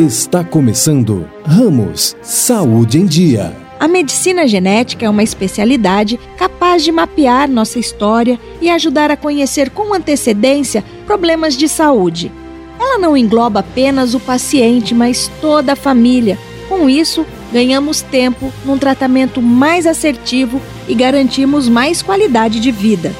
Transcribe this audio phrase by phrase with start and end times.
[0.00, 3.52] Está começando Ramos Saúde em Dia.
[3.80, 9.70] A medicina genética é uma especialidade capaz de mapear nossa história e ajudar a conhecer
[9.70, 12.30] com antecedência problemas de saúde.
[12.78, 16.38] Ela não engloba apenas o paciente, mas toda a família.
[16.68, 23.12] Com isso, ganhamos tempo num tratamento mais assertivo e garantimos mais qualidade de vida.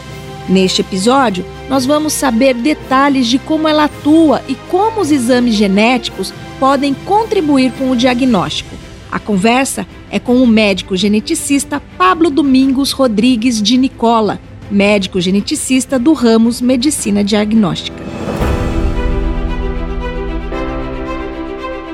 [0.48, 6.32] Neste episódio, nós vamos saber detalhes de como ela atua e como os exames genéticos
[6.58, 8.74] podem contribuir com o diagnóstico.
[9.12, 14.40] A conversa é com o médico geneticista Pablo Domingos Rodrigues de Nicola,
[14.70, 17.97] médico geneticista do Ramos Medicina Diagnóstica.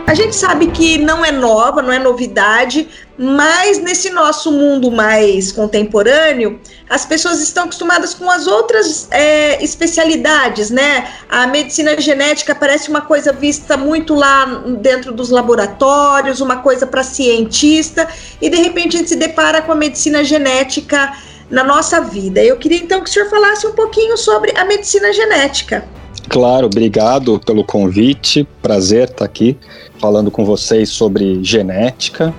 [0.07, 2.87] A gente sabe que não é nova, não é novidade,
[3.17, 10.69] mas nesse nosso mundo mais contemporâneo, as pessoas estão acostumadas com as outras é, especialidades,
[10.71, 11.11] né?
[11.27, 14.45] A medicina genética parece uma coisa vista muito lá
[14.79, 18.07] dentro dos laboratórios, uma coisa para cientista,
[18.43, 21.15] e de repente a gente se depara com a medicina genética
[21.51, 22.45] na nossa vida.
[22.45, 25.89] Eu queria então que o senhor falasse um pouquinho sobre a medicina genética.
[26.29, 28.47] Claro, obrigado pelo convite.
[28.63, 29.57] Prazer estar aqui
[29.99, 32.35] falando com vocês sobre genética.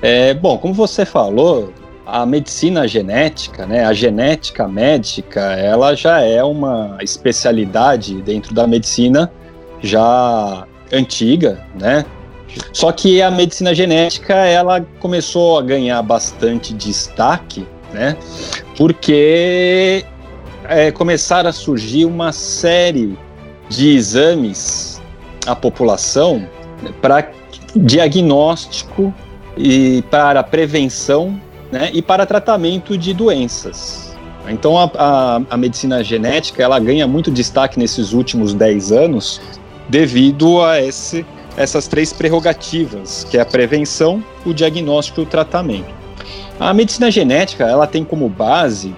[0.00, 1.72] É, bom, como você falou,
[2.06, 9.30] a medicina genética, né, a genética médica, ela já é uma especialidade dentro da medicina
[9.82, 12.04] já antiga, né?
[12.72, 18.16] Só que a medicina genética ela começou a ganhar bastante destaque, né?
[18.76, 20.04] Porque
[20.64, 23.18] é, começaram a surgir uma série
[23.68, 25.00] de exames
[25.46, 26.48] à população
[27.00, 27.30] para
[27.74, 29.12] diagnóstico
[29.56, 31.38] e para prevenção
[31.70, 34.16] né, e para tratamento de doenças.
[34.48, 39.40] Então a, a, a, medicina genética ela ganha muito destaque nesses últimos 10 anos
[39.88, 41.24] devido a esse,
[41.56, 45.92] essas três prerrogativas, que é a prevenção, o diagnóstico e o tratamento.
[46.58, 48.94] A medicina genética ela tem como base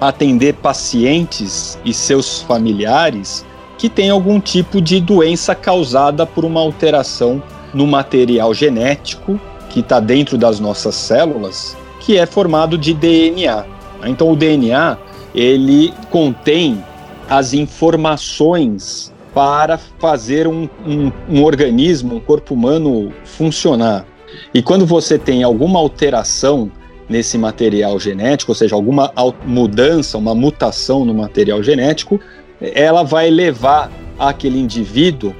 [0.00, 3.44] atender pacientes e seus familiares
[3.84, 7.42] que tem algum tipo de doença causada por uma alteração
[7.74, 13.66] no material genético que está dentro das nossas células, que é formado de DNA.
[14.06, 14.96] Então o DNA
[15.34, 16.82] ele contém
[17.28, 24.06] as informações para fazer um, um, um organismo, um corpo humano funcionar.
[24.54, 26.72] E quando você tem alguma alteração
[27.06, 29.12] nesse material genético, ou seja, alguma
[29.44, 32.18] mudança, uma mutação no material genético,
[32.74, 35.34] ela vai levar aquele indivíduo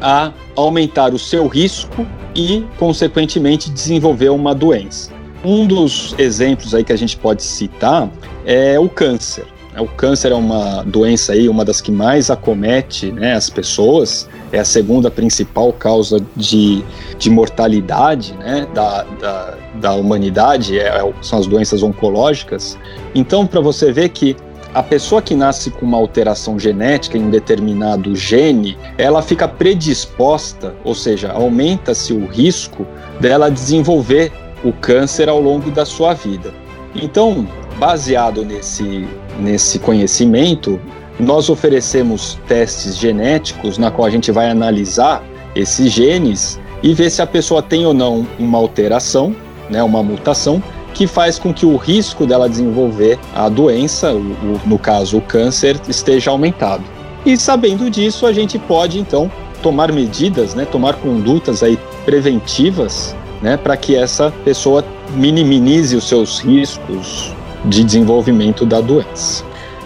[0.00, 5.12] a aumentar o seu risco e, consequentemente, desenvolver uma doença.
[5.44, 8.08] Um dos exemplos aí que a gente pode citar
[8.44, 9.44] é o câncer.
[9.78, 14.58] O câncer é uma doença aí, uma das que mais acomete né, as pessoas, é
[14.58, 16.84] a segunda principal causa de,
[17.18, 22.76] de mortalidade né, da, da, da humanidade, é, são as doenças oncológicas.
[23.14, 24.36] Então, para você ver que
[24.74, 30.74] a pessoa que nasce com uma alteração genética em um determinado gene, ela fica predisposta,
[30.82, 32.86] ou seja, aumenta-se o risco
[33.20, 34.32] dela desenvolver
[34.64, 36.52] o câncer ao longo da sua vida.
[36.94, 37.46] Então,
[37.78, 39.06] baseado nesse,
[39.38, 40.80] nesse conhecimento,
[41.20, 45.22] nós oferecemos testes genéticos na qual a gente vai analisar
[45.54, 49.36] esses genes e ver se a pessoa tem ou não uma alteração,
[49.68, 50.62] né, uma mutação,
[50.92, 55.20] que faz com que o risco dela desenvolver a doença, o, o, no caso o
[55.20, 56.82] câncer, esteja aumentado.
[57.24, 59.30] E sabendo disso, a gente pode então
[59.62, 66.40] tomar medidas, né, tomar condutas aí preventivas, né, para que essa pessoa minimize os seus
[66.40, 67.32] riscos
[67.64, 69.44] de desenvolvimento da doença.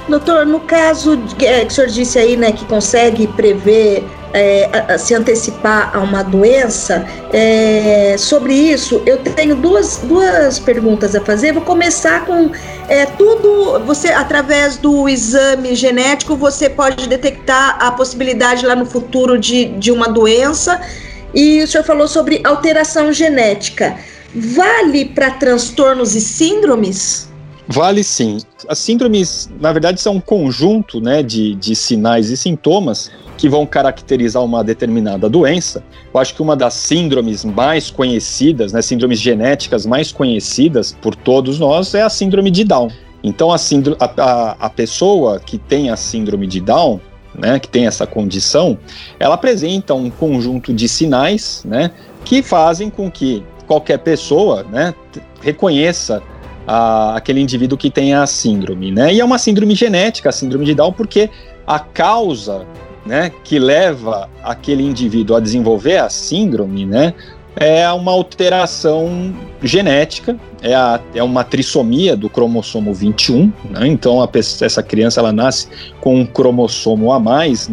[0.09, 4.05] Doutor, no caso é, que o senhor disse aí, né, que consegue prever
[4.37, 11.21] é, se antecipar a uma doença, é, sobre isso eu tenho duas, duas perguntas a
[11.23, 11.53] fazer.
[11.53, 12.51] Vou começar com
[12.87, 13.81] é, tudo.
[13.87, 19.91] Você, através do exame genético, você pode detectar a possibilidade lá no futuro de, de
[19.91, 20.81] uma doença.
[21.35, 23.97] E o senhor falou sobre alteração genética.
[24.35, 27.27] Vale para transtornos e síndromes?
[27.69, 28.39] Vale sim.
[28.69, 33.67] As síndromes, na verdade, são um conjunto né, de, de sinais e sintomas que vão
[33.67, 35.83] caracterizar uma determinada doença.
[36.13, 41.59] Eu acho que uma das síndromes mais conhecidas, né, síndromes genéticas mais conhecidas por todos
[41.59, 42.89] nós é a síndrome de Down.
[43.23, 47.01] Então, a, síndrome, a, a, a pessoa que tem a síndrome de Down,
[47.35, 48.79] né, que tem essa condição,
[49.19, 51.91] ela apresenta um conjunto de sinais né,
[52.25, 54.95] que fazem com que qualquer pessoa né,
[55.43, 56.23] reconheça
[56.67, 59.15] a, aquele indivíduo que tem a síndrome, né?
[59.15, 61.31] E é uma síndrome genética, a síndrome de Down, porque
[61.67, 62.67] a causa
[63.07, 67.15] né, que leva aquele indivíduo a desenvolver a síndrome, né,
[67.55, 73.87] é uma alteração genética, é, a, é uma trissomia do cromossomo 21, né?
[73.87, 75.69] então a, essa criança ela nasce
[76.01, 77.71] com um cromossomo a mais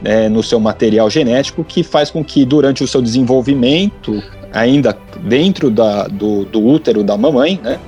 [0.00, 4.22] né, no seu material genético, que faz com que durante o seu desenvolvimento,
[4.52, 7.78] ainda dentro da, do, do útero da mamãe, né,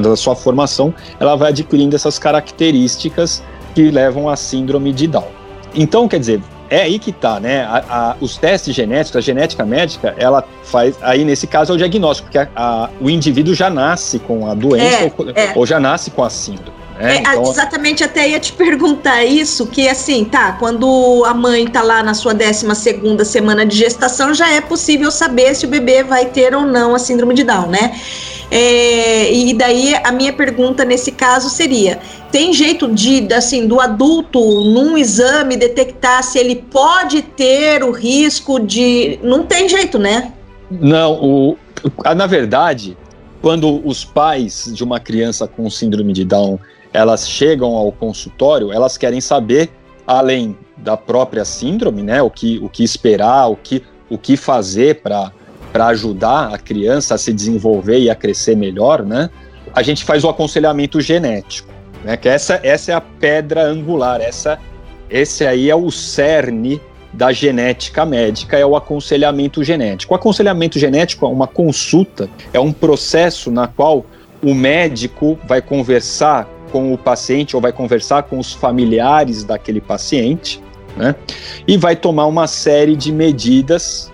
[0.00, 3.42] da sua formação, ela vai adquirindo essas características
[3.74, 5.28] que levam à síndrome de Down.
[5.74, 6.40] Então, quer dizer,
[6.70, 7.62] é aí que tá, né?
[7.62, 10.96] A, a, os testes genéticos, a genética médica, ela faz.
[11.02, 15.04] Aí, nesse caso, é o diagnóstico, porque a, o indivíduo já nasce com a doença
[15.04, 15.52] é, ou, é.
[15.54, 16.75] ou, já nasce com a síndrome.
[16.98, 17.16] Né?
[17.16, 21.82] É, então, exatamente, até ia te perguntar isso, que assim, tá, quando a mãe tá
[21.82, 26.02] lá na sua 12 segunda semana de gestação, já é possível saber se o bebê
[26.02, 27.98] vai ter ou não a síndrome de Down, né?
[28.50, 31.98] É, e daí a minha pergunta nesse caso seria:
[32.30, 38.60] tem jeito de, assim, do adulto num exame detectar se ele pode ter o risco
[38.60, 39.18] de.
[39.22, 40.32] Não tem jeito, né?
[40.70, 41.58] Não, o,
[42.14, 42.96] na verdade,
[43.42, 46.58] quando os pais de uma criança com síndrome de Down
[46.96, 49.68] elas chegam ao consultório, elas querem saber,
[50.06, 55.02] além da própria síndrome, né, o que, o que esperar, o que, o que fazer
[55.02, 55.30] para
[55.74, 59.28] ajudar a criança a se desenvolver e a crescer melhor, né?
[59.74, 61.68] A gente faz o aconselhamento genético,
[62.02, 62.16] né?
[62.16, 64.58] Que essa, essa é a pedra angular, essa,
[65.10, 66.80] esse aí é o cerne
[67.12, 70.14] da genética médica, é o aconselhamento genético.
[70.14, 74.06] O aconselhamento genético é uma consulta, é um processo na qual
[74.42, 80.62] o médico vai conversar com o paciente ou vai conversar com os familiares daquele paciente,
[80.96, 81.14] né?
[81.66, 84.12] E vai tomar uma série de medidas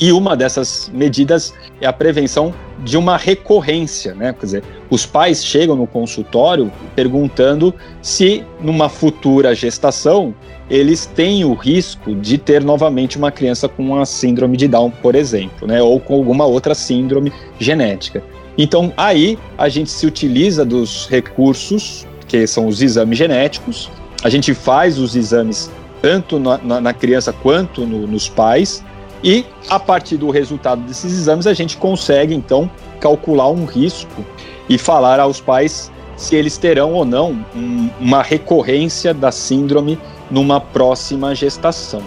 [0.00, 2.54] e uma dessas medidas é a prevenção
[2.84, 4.32] de uma recorrência, né?
[4.32, 10.32] Quer dizer, os pais chegam no consultório perguntando se numa futura gestação
[10.70, 15.14] eles têm o risco de ter novamente uma criança com a síndrome de Down, por
[15.14, 15.82] exemplo, né?
[15.82, 18.22] Ou com alguma outra síndrome genética.
[18.58, 23.88] Então, aí a gente se utiliza dos recursos, que são os exames genéticos,
[24.24, 25.70] a gente faz os exames
[26.02, 28.84] tanto na, na, na criança quanto no, nos pais,
[29.22, 32.68] e a partir do resultado desses exames, a gente consegue então
[33.00, 34.24] calcular um risco
[34.68, 39.98] e falar aos pais se eles terão ou não um, uma recorrência da síndrome
[40.30, 42.02] numa próxima gestação.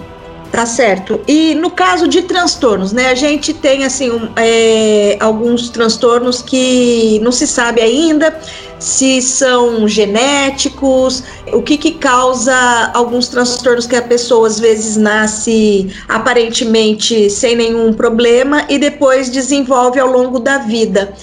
[0.52, 1.22] Tá certo.
[1.26, 3.08] E no caso de transtornos, né?
[3.10, 8.38] A gente tem assim um, é, alguns transtornos que não se sabe ainda
[8.78, 15.90] se são genéticos, o que, que causa alguns transtornos que a pessoa às vezes nasce
[16.10, 21.14] aparentemente sem nenhum problema e depois desenvolve ao longo da vida.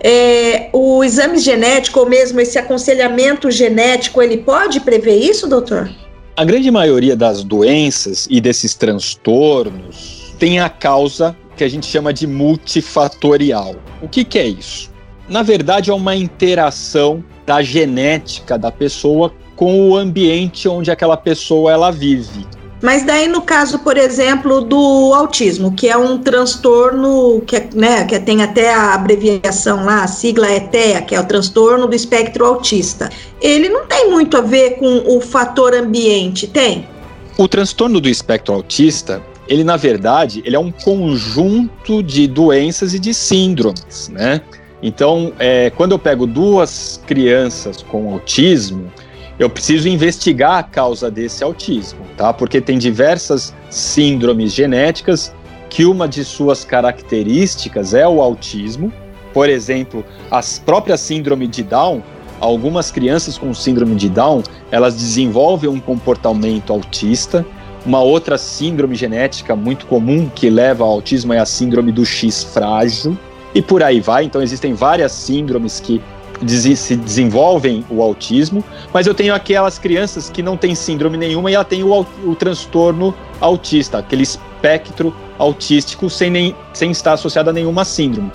[0.00, 5.90] É, o exame genético ou mesmo esse aconselhamento genético, ele pode prever isso, doutor?
[6.38, 12.12] A grande maioria das doenças e desses transtornos tem a causa que a gente chama
[12.12, 13.74] de multifatorial.
[14.00, 14.88] O que, que é isso?
[15.28, 21.72] Na verdade, é uma interação da genética da pessoa com o ambiente onde aquela pessoa
[21.72, 22.46] ela vive.
[22.80, 28.04] Mas daí no caso, por exemplo, do autismo, que é um transtorno que, é, né,
[28.04, 32.44] que tem até a abreviação lá, a sigla ETEA, que é o transtorno do espectro
[32.44, 33.10] autista.
[33.40, 36.88] Ele não tem muito a ver com o fator ambiente, tem?
[37.36, 42.98] O transtorno do espectro autista, ele na verdade, ele é um conjunto de doenças e
[42.98, 44.40] de síndromes, né?
[44.80, 48.92] Então, é, quando eu pego duas crianças com autismo,
[49.38, 52.32] eu preciso investigar a causa desse autismo, tá?
[52.32, 55.32] Porque tem diversas síndromes genéticas
[55.70, 58.92] que uma de suas características é o autismo.
[59.32, 62.02] Por exemplo, a própria síndrome de Down,
[62.40, 64.42] algumas crianças com síndrome de Down,
[64.72, 67.46] elas desenvolvem um comportamento autista.
[67.86, 72.42] Uma outra síndrome genética muito comum que leva ao autismo é a síndrome do X
[72.42, 73.16] frágil.
[73.54, 74.24] E por aí vai.
[74.24, 76.02] Então existem várias síndromes que
[76.46, 81.54] se desenvolvem o autismo, mas eu tenho aquelas crianças que não têm síndrome nenhuma e
[81.54, 87.52] ela tem o, o transtorno autista, aquele espectro autístico sem, nem, sem estar associado a
[87.52, 88.30] nenhuma síndrome.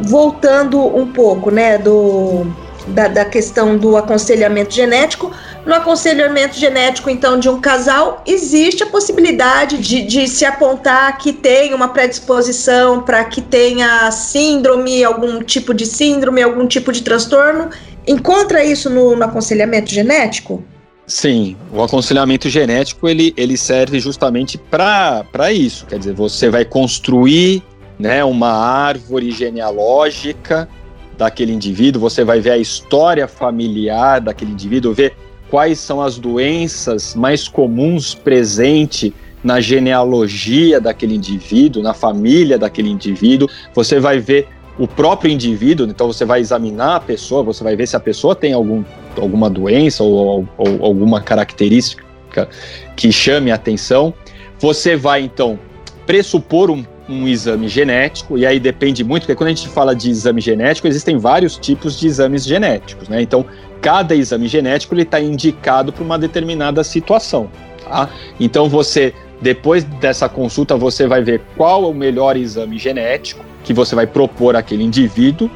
[0.00, 2.46] Voltando um pouco, né, do,
[2.86, 5.32] da, da questão do aconselhamento genético,
[5.64, 11.32] no aconselhamento genético, então, de um casal, existe a possibilidade de, de se apontar que
[11.32, 17.70] tem uma predisposição para que tenha síndrome, algum tipo de síndrome, algum tipo de transtorno.
[18.06, 20.62] Encontra isso no, no aconselhamento genético?
[21.06, 25.86] Sim, o aconselhamento genético ele, ele serve justamente para isso.
[25.86, 27.62] Quer dizer, você vai construir
[27.98, 30.68] né, uma árvore genealógica
[31.16, 35.16] daquele indivíduo, você vai ver a história familiar daquele indivíduo, ver
[35.50, 43.48] quais são as doenças mais comuns presentes na genealogia daquele indivíduo, na família daquele indivíduo.
[43.74, 47.86] Você vai ver o próprio indivíduo, então você vai examinar a pessoa, você vai ver
[47.86, 48.82] se a pessoa tem algum,
[49.16, 52.48] alguma doença ou, ou alguma característica
[52.96, 54.12] que chame a atenção.
[54.58, 55.58] Você vai então
[56.06, 60.10] pressupor um, um exame genético, e aí depende muito, porque quando a gente fala de
[60.10, 63.20] exame genético, existem vários tipos de exames genéticos, né?
[63.20, 63.44] Então,
[63.80, 67.50] cada exame genético está indicado para uma determinada situação.
[67.84, 68.08] Tá?
[68.40, 69.12] Então, você
[69.44, 74.06] depois dessa consulta, você vai ver qual é o melhor exame genético que você vai
[74.06, 75.50] propor àquele indivíduo.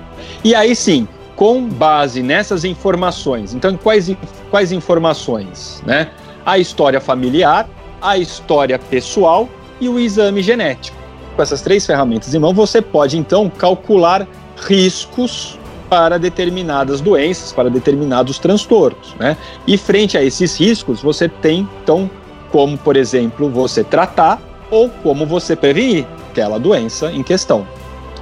[0.44, 4.14] E aí sim, com base nessas informações, então quais,
[4.50, 5.82] quais informações?
[5.86, 6.10] Né?
[6.44, 7.66] A história familiar,
[8.00, 9.48] a história pessoal
[9.80, 10.97] e o exame genético.
[11.38, 14.26] Com essas três ferramentas em mão, você pode então calcular
[14.56, 15.56] riscos
[15.88, 19.14] para determinadas doenças, para determinados transtornos.
[19.20, 19.36] Né?
[19.64, 22.10] E frente a esses riscos, você tem então
[22.50, 27.64] como, por exemplo, você tratar ou como você prevenir aquela doença em questão.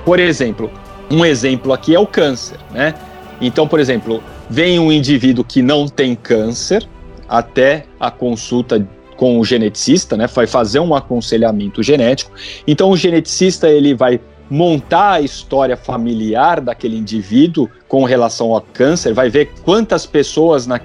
[0.04, 0.70] Por exemplo,
[1.10, 2.94] um exemplo aqui é o câncer, né?
[3.40, 6.86] Então, por exemplo, vem um indivíduo que não tem câncer
[7.26, 10.26] até a consulta com o geneticista, né?
[10.26, 12.30] Vai fazer um aconselhamento genético.
[12.66, 19.12] Então, o geneticista ele vai montar a história familiar daquele indivíduo com relação ao câncer,
[19.12, 20.80] vai ver quantas pessoas na,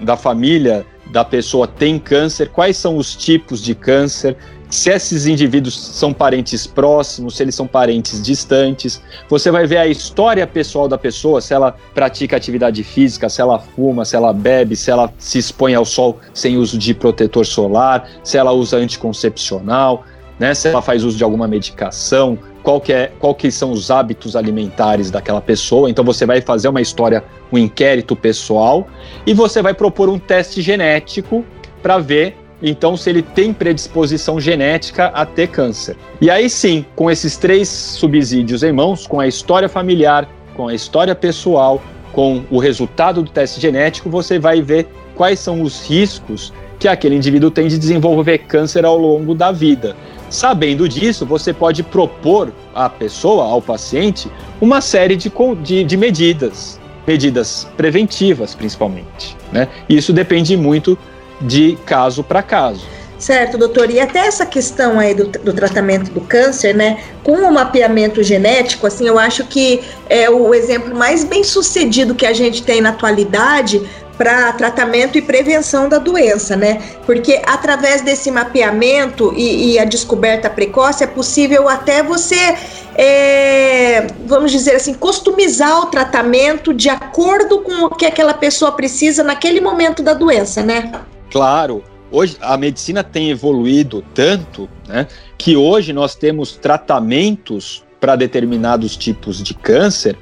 [0.00, 4.34] da família da pessoa tem câncer, quais são os tipos de câncer,
[4.72, 9.02] se esses indivíduos são parentes próximos, se eles são parentes distantes.
[9.28, 13.58] Você vai ver a história pessoal da pessoa, se ela pratica atividade física, se ela
[13.58, 18.08] fuma, se ela bebe, se ela se expõe ao sol sem uso de protetor solar,
[18.24, 20.06] se ela usa anticoncepcional,
[20.38, 23.90] né, se ela faz uso de alguma medicação, qual que, é, qual que são os
[23.90, 25.90] hábitos alimentares daquela pessoa.
[25.90, 28.88] Então você vai fazer uma história, um inquérito pessoal
[29.26, 31.44] e você vai propor um teste genético
[31.82, 35.96] para ver então se ele tem predisposição genética a ter câncer.
[36.20, 40.74] E aí sim, com esses três subsídios em mãos, com a história familiar, com a
[40.74, 46.52] história pessoal, com o resultado do teste genético, você vai ver quais são os riscos
[46.78, 49.96] que aquele indivíduo tem de desenvolver câncer ao longo da vida.
[50.28, 55.30] Sabendo disso, você pode propor à pessoa, ao paciente, uma série de,
[55.62, 59.36] de, de medidas, medidas preventivas principalmente.
[59.52, 59.68] Né?
[59.88, 60.98] Isso depende muito
[61.42, 62.86] de caso para caso.
[63.22, 63.88] Certo, doutor.
[63.88, 66.98] E até essa questão aí do, do, tratamento do câncer, né?
[67.22, 72.26] Com o mapeamento genético, assim, eu acho que é o exemplo mais bem sucedido que
[72.26, 73.80] a gente tem na atualidade
[74.18, 76.82] para tratamento e prevenção da doença, né?
[77.06, 82.56] Porque através desse mapeamento e, e a descoberta precoce é possível até você,
[82.96, 89.22] é, vamos dizer assim, customizar o tratamento de acordo com o que aquela pessoa precisa
[89.22, 90.90] naquele momento da doença, né?
[91.32, 91.82] Claro.
[92.10, 95.08] Hoje a medicina tem evoluído tanto, né,
[95.38, 100.18] que hoje nós temos tratamentos para determinados tipos de câncer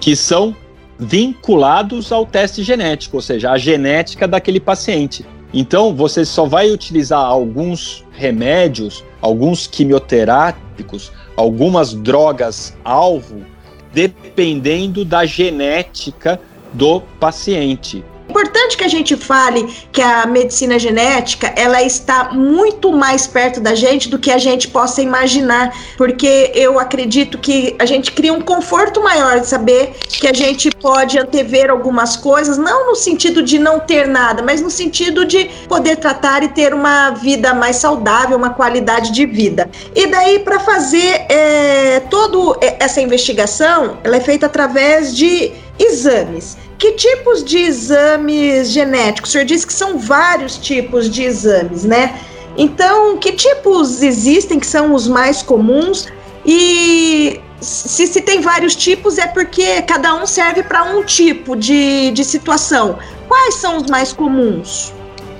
[0.00, 0.56] que são
[0.98, 5.26] vinculados ao teste genético, ou seja, a genética daquele paciente.
[5.52, 13.42] Então, você só vai utilizar alguns remédios, alguns quimioterápicos, algumas drogas alvo,
[13.92, 16.40] dependendo da genética
[16.72, 18.02] do paciente
[18.34, 19.62] importante que a gente fale
[19.92, 24.66] que a medicina genética ela está muito mais perto da gente do que a gente
[24.66, 30.26] possa imaginar, porque eu acredito que a gente cria um conforto maior de saber que
[30.26, 34.70] a gente pode antever algumas coisas, não no sentido de não ter nada, mas no
[34.70, 39.70] sentido de poder tratar e ter uma vida mais saudável, uma qualidade de vida.
[39.94, 46.56] E daí para fazer é, toda essa investigação, ela é feita através de exames.
[46.78, 49.30] Que tipos de exames genéticos?
[49.30, 52.20] O senhor disse que são vários tipos de exames, né?
[52.56, 56.08] Então, que tipos existem que são os mais comuns?
[56.46, 62.10] E se, se tem vários tipos, é porque cada um serve para um tipo de,
[62.12, 62.98] de situação.
[63.26, 64.92] Quais são os mais comuns?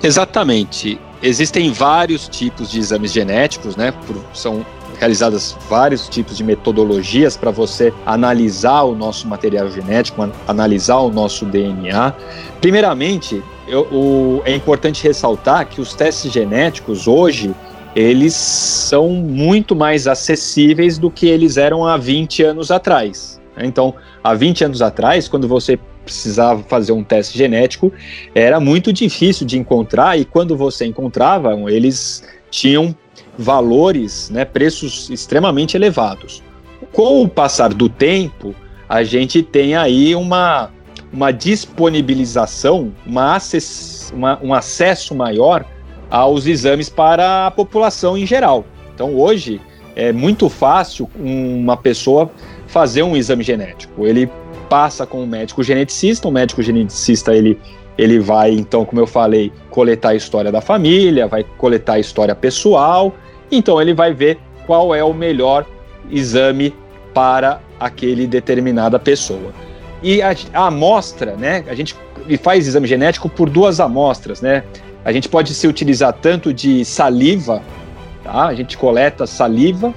[0.02, 0.98] Exatamente.
[1.22, 3.92] Existem vários tipos de exames genéticos, né?
[4.32, 4.64] São
[4.98, 11.44] realizadas vários tipos de metodologias para você analisar o nosso material genético, analisar o nosso
[11.44, 12.14] DNA.
[12.60, 17.54] Primeiramente, eu, o, é importante ressaltar que os testes genéticos hoje
[17.94, 23.40] eles são muito mais acessíveis do que eles eram há 20 anos atrás.
[23.56, 27.92] Então, há 20 anos atrás, quando você precisava fazer um teste genético,
[28.34, 32.94] era muito difícil de encontrar e quando você encontrava, eles tinham
[33.38, 36.42] valores, né, preços extremamente elevados.
[36.92, 38.54] Com o passar do tempo,
[38.88, 40.70] a gente tem aí uma,
[41.12, 45.64] uma disponibilização, uma acess, uma, um acesso maior
[46.10, 48.64] aos exames para a população em geral.
[48.94, 49.60] Então hoje
[49.96, 52.30] é muito fácil uma pessoa
[52.66, 54.06] fazer um exame genético.
[54.06, 54.30] Ele
[54.68, 57.58] passa com um médico geneticista, o médico geneticista ele,
[57.96, 62.34] ele vai, então, como eu falei, coletar a história da família, vai coletar a história
[62.34, 63.14] pessoal,
[63.50, 65.66] então ele vai ver qual é o melhor
[66.10, 66.74] exame
[67.12, 69.52] para aquele determinada pessoa.
[70.02, 71.64] E a, a amostra, né?
[71.68, 71.96] A gente
[72.42, 74.64] faz exame genético por duas amostras, né?
[75.04, 77.62] A gente pode se utilizar tanto de saliva,
[78.22, 78.46] tá?
[78.46, 79.94] A gente coleta saliva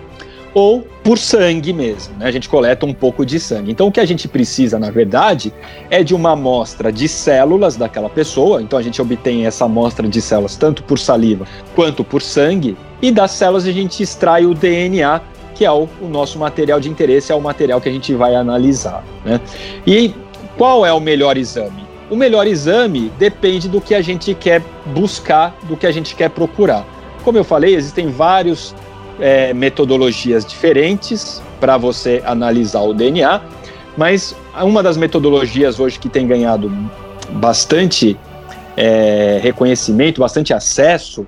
[0.58, 2.26] ou por sangue mesmo, né?
[2.26, 3.72] A gente coleta um pouco de sangue.
[3.72, 5.54] Então o que a gente precisa, na verdade,
[5.88, 8.60] é de uma amostra de células daquela pessoa.
[8.60, 11.46] Então a gente obtém essa amostra de células tanto por saliva
[11.76, 15.22] quanto por sangue e das células a gente extrai o DNA
[15.54, 18.34] que é o, o nosso material de interesse, é o material que a gente vai
[18.34, 19.04] analisar.
[19.24, 19.40] Né?
[19.86, 20.12] E
[20.58, 21.86] qual é o melhor exame?
[22.10, 26.32] O melhor exame depende do que a gente quer buscar, do que a gente quer
[26.32, 26.84] procurar.
[27.24, 28.74] Como eu falei, existem várias
[29.20, 33.42] é, metodologias diferentes para você analisar o DNA,
[33.98, 36.72] mas uma das metodologias hoje que tem ganhado
[37.32, 38.18] bastante
[38.76, 41.26] é, reconhecimento, bastante acesso,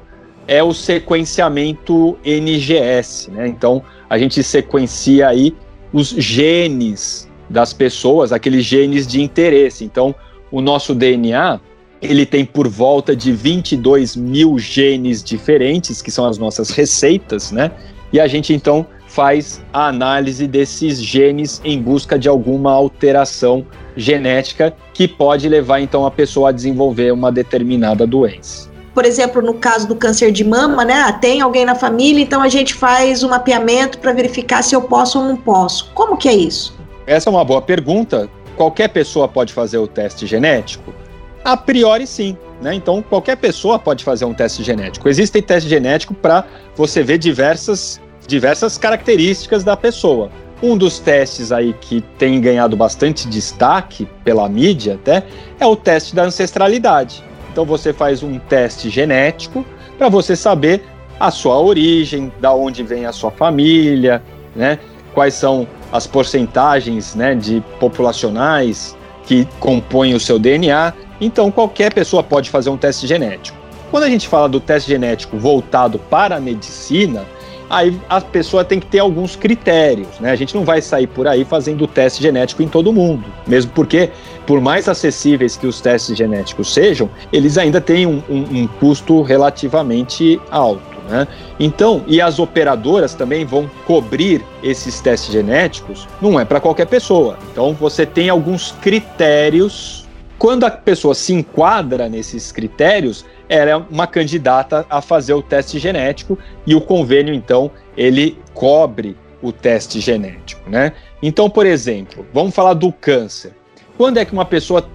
[0.48, 3.32] é o sequenciamento NGS.
[3.32, 3.48] Né?
[3.48, 5.56] Então, a gente sequencia aí
[5.92, 9.84] os genes das pessoas, aqueles genes de interesse.
[9.84, 10.14] Então,
[10.52, 11.60] o nosso DNA
[12.02, 17.72] ele tem por volta de 22 mil genes diferentes, que são as nossas receitas, né?
[18.12, 23.66] E a gente então faz a análise desses genes em busca de alguma alteração
[23.96, 29.54] genética que pode levar então a pessoa a desenvolver uma determinada doença por exemplo, no
[29.54, 30.94] caso do câncer de mama, né?
[30.94, 34.82] Ah, tem alguém na família, então a gente faz um mapeamento para verificar se eu
[34.82, 35.90] posso ou não posso.
[35.94, 36.78] Como que é isso?
[37.08, 38.30] Essa é uma boa pergunta.
[38.58, 40.94] Qualquer pessoa pode fazer o teste genético?
[41.44, 42.38] A priori, sim.
[42.62, 42.74] Né?
[42.74, 45.08] Então, qualquer pessoa pode fazer um teste genético.
[45.08, 50.30] Existem testes genéticos para você ver diversas, diversas características da pessoa.
[50.62, 55.24] Um dos testes aí que tem ganhado bastante destaque pela mídia até
[55.58, 57.24] é o teste da ancestralidade.
[57.52, 59.66] Então você faz um teste genético
[59.98, 60.84] para você saber
[61.18, 64.22] a sua origem, da onde vem a sua família,
[64.54, 64.80] né?
[65.14, 70.94] Quais são as porcentagens, né, de populacionais que compõem o seu DNA.
[71.20, 73.58] Então qualquer pessoa pode fazer um teste genético.
[73.92, 77.26] Quando a gente fala do teste genético voltado para a medicina,
[77.70, 80.32] aí a pessoa tem que ter alguns critérios, né?
[80.32, 84.10] A gente não vai sair por aí fazendo teste genético em todo mundo, mesmo porque,
[84.46, 89.22] por mais acessíveis que os testes genéticos sejam, eles ainda têm um, um, um custo
[89.22, 91.00] relativamente alto.
[91.10, 91.28] Né?
[91.60, 97.38] Então, e as operadoras também vão cobrir esses testes genéticos, não é para qualquer pessoa.
[97.52, 100.08] Então, você tem alguns critérios.
[100.40, 106.40] Quando a pessoa se enquadra nesses critérios, era uma candidata a fazer o teste genético
[106.66, 110.94] e o convênio, então, ele cobre o teste genético, né?
[111.22, 113.52] Então, por exemplo, vamos falar do câncer.
[113.98, 114.90] Quando é que uma pessoa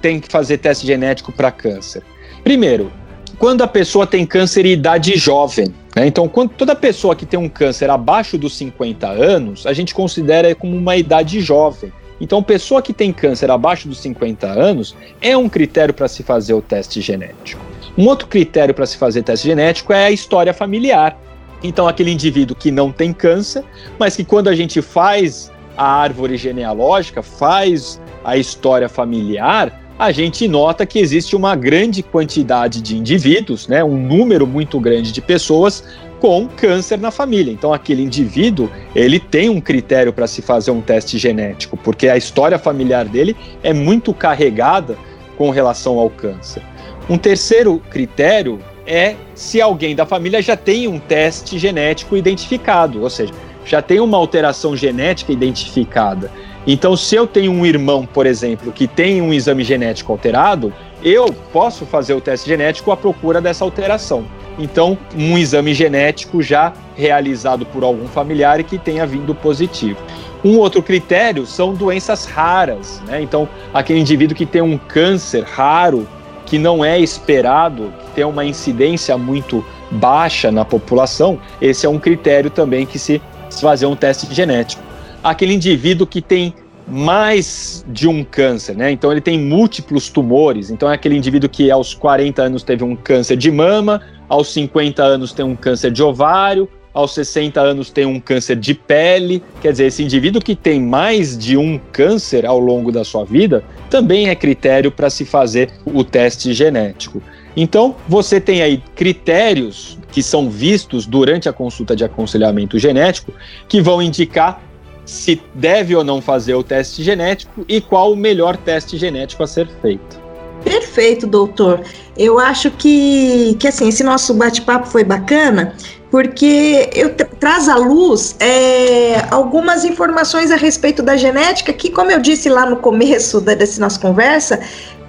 [0.00, 2.02] tem que fazer teste genético para câncer?
[2.42, 2.90] Primeiro,
[3.38, 5.72] quando a pessoa tem câncer em idade jovem.
[5.94, 6.06] Né?
[6.08, 10.52] Então, quando toda pessoa que tem um câncer abaixo dos 50 anos, a gente considera
[10.56, 11.92] como uma idade jovem.
[12.20, 16.54] Então, pessoa que tem câncer abaixo dos 50 anos é um critério para se fazer
[16.54, 17.60] o teste genético.
[17.96, 21.18] Um outro critério para se fazer teste genético é a história familiar.
[21.62, 23.64] Então, aquele indivíduo que não tem câncer,
[23.98, 30.48] mas que quando a gente faz a árvore genealógica, faz a história familiar, a gente
[30.48, 35.84] nota que existe uma grande quantidade de indivíduos, né, um número muito grande de pessoas
[36.22, 37.52] com câncer na família.
[37.52, 42.16] Então, aquele indivíduo, ele tem um critério para se fazer um teste genético, porque a
[42.16, 44.96] história familiar dele é muito carregada
[45.36, 46.62] com relação ao câncer.
[47.10, 53.10] Um terceiro critério é se alguém da família já tem um teste genético identificado, ou
[53.10, 53.32] seja,
[53.66, 56.30] já tem uma alteração genética identificada.
[56.64, 60.72] Então, se eu tenho um irmão, por exemplo, que tem um exame genético alterado,
[61.04, 64.24] eu posso fazer o teste genético à procura dessa alteração.
[64.58, 69.98] Então, um exame genético já realizado por algum familiar e que tenha vindo positivo.
[70.44, 73.22] Um outro critério são doenças raras, né?
[73.22, 76.06] Então, aquele indivíduo que tem um câncer raro
[76.44, 81.98] que não é esperado, que tem uma incidência muito baixa na população, esse é um
[81.98, 83.22] critério também que se
[83.60, 84.82] fazer um teste genético.
[85.22, 86.54] Aquele indivíduo que tem
[86.86, 88.90] mais de um câncer, né?
[88.90, 90.70] Então ele tem múltiplos tumores.
[90.70, 95.02] Então é aquele indivíduo que aos 40 anos teve um câncer de mama, aos 50
[95.02, 99.42] anos tem um câncer de ovário, aos 60 anos tem um câncer de pele.
[99.60, 103.64] Quer dizer, esse indivíduo que tem mais de um câncer ao longo da sua vida
[103.88, 107.22] também é critério para se fazer o teste genético.
[107.56, 113.32] Então, você tem aí critérios que são vistos durante a consulta de aconselhamento genético
[113.68, 114.62] que vão indicar
[115.04, 119.46] se deve ou não fazer o teste genético e qual o melhor teste genético a
[119.46, 120.20] ser feito.
[120.64, 121.80] Perfeito, doutor.
[122.16, 125.74] Eu acho que, que assim, esse nosso bate-papo foi bacana,
[126.10, 132.20] porque eu traz à luz é, algumas informações a respeito da genética que, como eu
[132.20, 134.60] disse lá no começo da, dessa nossa conversa,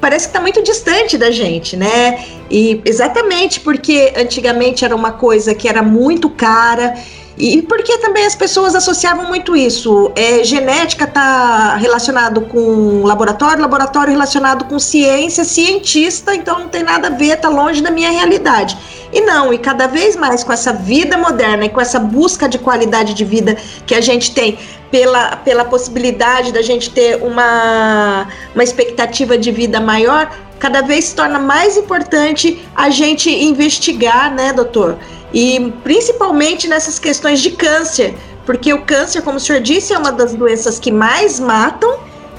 [0.02, 2.26] parece que está muito distante da gente, né?
[2.50, 6.96] E exatamente porque antigamente era uma coisa que era muito cara
[7.44, 10.14] e porque também as pessoas associavam muito isso.
[10.16, 17.08] É, genética está relacionado com laboratório, laboratório relacionado com ciência, cientista, então não tem nada
[17.08, 18.78] a ver, está longe da minha realidade.
[19.12, 22.58] E não, e cada vez mais com essa vida moderna e com essa busca de
[22.58, 24.58] qualidade de vida que a gente tem
[24.90, 28.26] pela, pela possibilidade da gente ter uma,
[28.56, 34.54] uma expectativa de vida maior, cada vez se torna mais importante a gente investigar, né,
[34.54, 34.98] doutor?
[35.34, 38.14] E principalmente nessas questões de câncer,
[38.46, 41.98] porque o câncer, como o senhor disse, é uma das doenças que mais matam,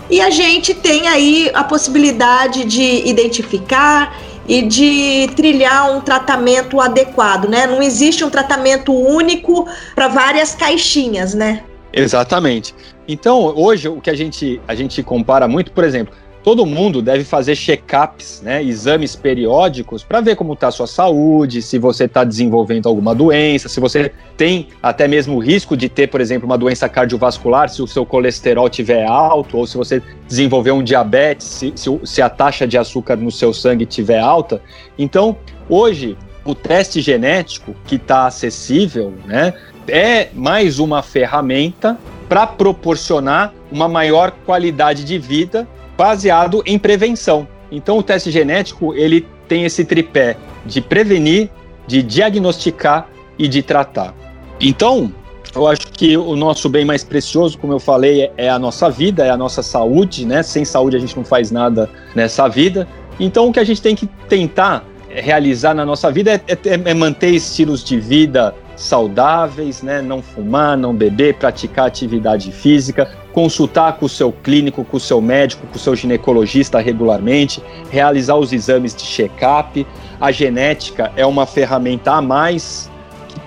[0.08, 7.48] e a gente tem aí a possibilidade de identificar e de trilhar um tratamento adequado,
[7.48, 7.66] né?
[7.66, 11.64] Não existe um tratamento único para várias caixinhas, né?
[11.92, 12.74] Exatamente.
[13.08, 17.24] Então, hoje o que a gente, a gente compara muito, por exemplo, todo mundo deve
[17.24, 22.22] fazer check-ups, né, exames periódicos para ver como está a sua saúde, se você está
[22.22, 26.58] desenvolvendo alguma doença, se você tem até mesmo o risco de ter, por exemplo, uma
[26.58, 31.72] doença cardiovascular, se o seu colesterol estiver alto, ou se você desenvolver um diabetes, se,
[31.74, 34.60] se, se a taxa de açúcar no seu sangue estiver alta.
[34.98, 39.54] Então, hoje, o teste genético que está acessível, né,
[39.88, 41.96] é mais uma ferramenta
[42.28, 47.46] para proporcionar uma maior qualidade de vida baseado em prevenção.
[47.70, 51.50] Então o teste genético ele tem esse tripé de prevenir,
[51.86, 54.14] de diagnosticar e de tratar.
[54.60, 55.12] Então,
[55.54, 59.24] eu acho que o nosso bem mais precioso, como eu falei, é a nossa vida,
[59.24, 60.42] é a nossa saúde, né?
[60.42, 62.88] Sem saúde a gente não faz nada nessa vida.
[63.20, 66.94] Então, o que a gente tem que tentar realizar na nossa vida é, é, é
[66.94, 70.02] manter estilos de vida saudáveis, né?
[70.02, 75.20] Não fumar, não beber, praticar atividade física, consultar com o seu clínico, com o seu
[75.20, 79.84] médico, com o seu ginecologista regularmente, realizar os exames de check-up.
[80.20, 82.88] A genética é uma ferramenta a mais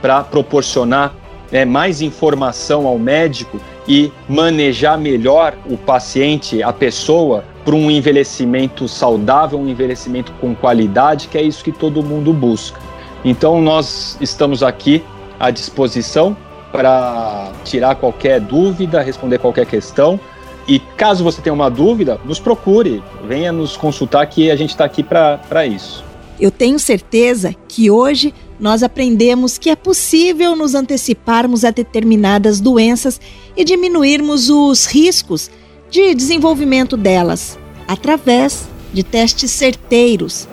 [0.02, 1.16] para proporcionar
[1.50, 8.90] né, mais informação ao médico e manejar melhor o paciente, a pessoa, para um envelhecimento
[8.90, 12.78] saudável, um envelhecimento com qualidade, que é isso que todo mundo busca.
[13.24, 15.02] Então, nós estamos aqui
[15.40, 16.36] à disposição
[16.72, 20.20] para tirar qualquer dúvida, responder qualquer questão.
[20.68, 24.84] E caso você tenha uma dúvida, nos procure, venha nos consultar que a gente está
[24.84, 26.04] aqui para isso.
[26.40, 33.20] Eu tenho certeza que hoje nós aprendemos que é possível nos anteciparmos a determinadas doenças
[33.56, 35.50] e diminuirmos os riscos
[35.90, 40.48] de desenvolvimento delas através de testes certeiros.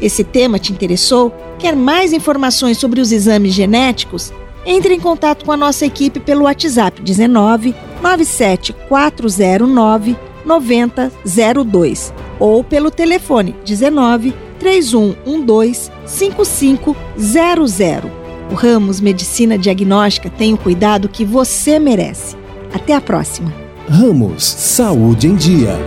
[0.00, 1.34] Esse tema te interessou?
[1.58, 4.32] Quer mais informações sobre os exames genéticos?
[4.66, 13.54] Entre em contato com a nossa equipe pelo WhatsApp 19 97409 9002 ou pelo telefone
[13.64, 17.74] 19 3112 5500.
[18.50, 22.36] O Ramos Medicina Diagnóstica tem o cuidado que você merece.
[22.72, 23.52] Até a próxima.
[23.88, 25.78] Ramos Saúde em Dia.